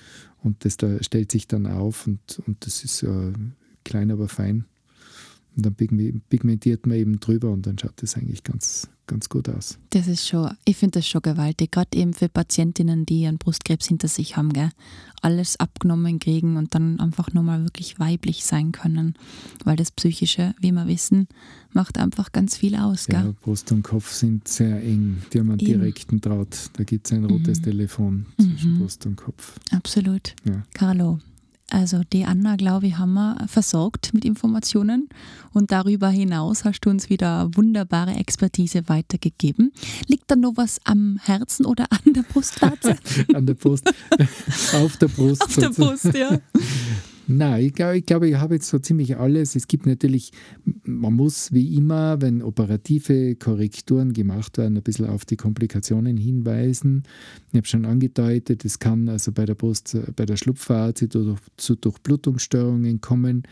[0.42, 3.32] und das da stellt sich dann auf und, und das ist äh,
[3.84, 4.66] klein, aber fein.
[5.58, 9.76] Und dann pigmentiert man eben drüber und dann schaut das eigentlich ganz, ganz gut aus.
[9.90, 13.88] Das ist schon, ich finde das schon gewaltig, gerade eben für Patientinnen, die einen Brustkrebs
[13.88, 14.70] hinter sich haben, gell?
[15.20, 19.14] alles abgenommen kriegen und dann einfach nochmal wirklich weiblich sein können.
[19.64, 21.26] Weil das Psychische, wie wir wissen,
[21.72, 23.06] macht einfach ganz viel aus.
[23.06, 23.16] Gell?
[23.16, 25.80] Ja, Brust und Kopf sind sehr eng, die haben einen eben.
[25.80, 26.70] direkten Draht.
[26.74, 27.64] Da gibt es ein rotes mhm.
[27.64, 28.78] Telefon zwischen mhm.
[28.78, 29.58] Brust und Kopf.
[29.72, 30.36] Absolut.
[30.44, 30.62] Ja.
[30.72, 31.18] Carlo,
[31.70, 35.08] Also die Anna, glaube ich, haben wir versorgt mit Informationen
[35.52, 39.72] und darüber hinaus hast du uns wieder wunderbare Expertise weitergegeben.
[40.06, 42.96] Liegt da noch was am Herzen oder an der Brustwarze?
[43.34, 43.92] an der Brust,
[44.72, 45.42] auf der Brust.
[45.42, 46.38] Auf der Brust, ja.
[47.30, 49.54] Nein, ich glaube, ich, glaub, ich habe jetzt so ziemlich alles.
[49.54, 50.32] Es gibt natürlich,
[50.84, 57.02] man muss wie immer, wenn operative Korrekturen gemacht werden, ein bisschen auf die Komplikationen hinweisen.
[57.50, 61.10] Ich habe schon angedeutet, es kann also bei der Brust, bei der Schlupfphase
[61.58, 63.42] zu Durchblutungsstörungen kommen.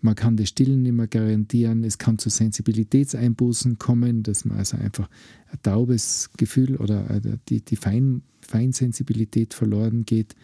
[0.00, 1.82] Man kann das Stillen nicht mehr garantieren.
[1.82, 5.10] Es kann zu Sensibilitätseinbußen kommen, dass man also einfach
[5.50, 10.36] ein taubes Gefühl oder die, die Fein, Feinsensibilität verloren geht.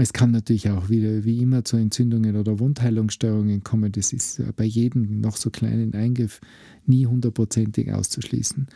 [0.00, 3.90] Es kann natürlich auch wieder wie immer zu Entzündungen oder Wundheilungsstörungen kommen.
[3.90, 6.40] Das ist bei jedem noch so kleinen Eingriff
[6.86, 8.68] nie hundertprozentig auszuschließen.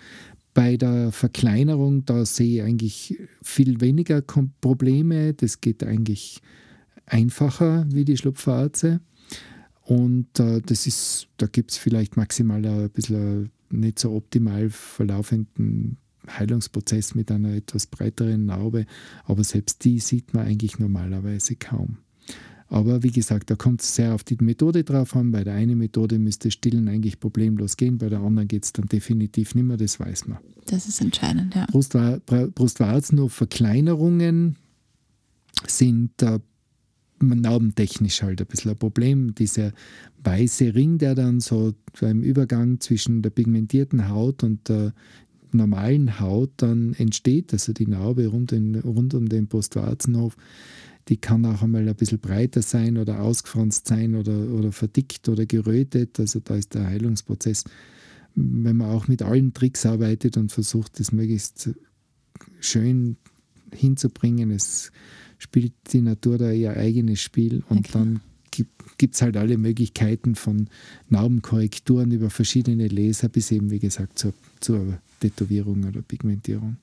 [0.53, 4.21] Bei der Verkleinerung, da sehe ich eigentlich viel weniger
[4.61, 5.33] Probleme.
[5.33, 6.43] Das geht eigentlich
[7.07, 9.01] einfacher wie die Schlupfwarze.
[9.83, 15.99] Und äh, das ist, da gibt es vielleicht maximal ein bisschen nicht so optimal verlaufenden
[16.29, 18.87] Heilungsprozess mit einer etwas breiteren Narbe,
[19.25, 21.99] aber selbst die sieht man eigentlich normalerweise kaum.
[22.69, 25.31] Aber wie gesagt, da kommt es sehr auf die Methode drauf an.
[25.31, 28.87] Bei der einen Methode müsste Stillen eigentlich problemlos gehen, bei der anderen geht es dann
[28.87, 30.39] definitiv nicht mehr, das weiß man.
[30.67, 31.67] Das ist entscheidend, ja.
[31.67, 34.57] Brustwar Brustwarzenverkleinerungen
[35.67, 36.39] sind äh,
[37.21, 39.35] narbentechnisch halt ein bisschen ein Problem.
[39.35, 39.73] Dieser
[40.25, 44.95] weiße Ring, der dann so beim Übergang zwischen der pigmentierten Haut und der
[45.55, 50.37] normalen Haut dann entsteht, also die Narbe rund, in, rund um den Postwarzenhof,
[51.09, 55.47] die kann auch einmal ein bisschen breiter sein oder ausgefranst sein oder, oder verdickt oder
[55.47, 56.21] gerötet.
[56.21, 57.65] Also da ist der Heilungsprozess,
[58.35, 61.71] wenn man auch mit allen Tricks arbeitet und versucht, das möglichst
[62.61, 63.17] schön
[63.75, 64.51] hinzubringen.
[64.51, 64.93] Es
[65.39, 67.91] spielt die Natur da ihr eigenes Spiel und okay.
[67.93, 68.21] dann
[68.99, 70.69] gibt es halt alle Möglichkeiten von
[71.09, 76.77] Narbenkorrekturen über verschiedene Laser bis eben, wie gesagt, zur, zur Tätowierung oder Pigmentierung.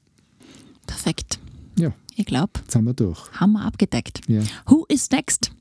[0.87, 1.39] Perfekt.
[1.77, 1.93] Ja.
[2.15, 2.51] Ich glaube.
[2.61, 3.31] Jetzt haben wir durch.
[3.33, 4.21] Haben wir abgedeckt.
[4.27, 4.41] Ja.
[4.67, 5.51] Who is next?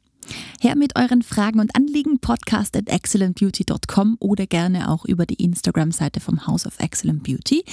[0.61, 6.21] Her mit euren Fragen und Anliegen, podcast at excellentbeauty.com oder gerne auch über die Instagram-Seite
[6.21, 7.65] vom House of Excellent Beauty.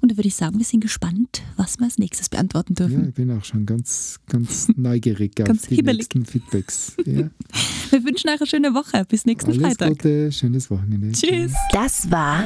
[0.00, 3.02] Und da würde ich sagen, wir sind gespannt, was wir als nächstes beantworten dürfen.
[3.02, 5.98] Ja, ich bin auch schon ganz, ganz neugierig ganz auf die hibbelig.
[6.14, 6.94] nächsten Feedbacks.
[7.04, 7.28] Ja.
[7.90, 9.04] wir wünschen euch eine schöne Woche.
[9.08, 9.90] Bis nächsten Alles Freitag.
[9.90, 11.12] Gute, schönes Wochenende.
[11.12, 11.52] Tschüss.
[11.72, 12.44] Das war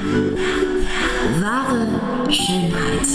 [1.40, 3.08] wahre Schönheit.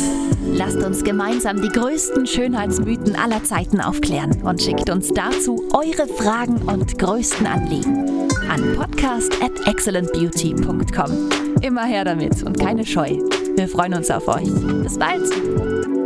[0.53, 6.61] Lasst uns gemeinsam die größten Schönheitsmythen aller Zeiten aufklären und schickt uns dazu eure Fragen
[6.63, 8.07] und größten Anliegen
[8.49, 11.11] an podcast at excellentbeauty.com.
[11.61, 13.19] Immer her damit und keine Scheu.
[13.57, 14.53] Wir freuen uns auf euch.
[14.83, 15.96] Bis bald!